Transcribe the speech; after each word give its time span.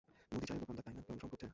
মুদি 0.31 0.45
চায়ের 0.47 0.61
দোকানদার 0.61 0.83
তাইনা- 0.85 1.01
কেউ 1.05 1.11
অনুসরণ 1.13 1.29
করছে? 1.31 1.47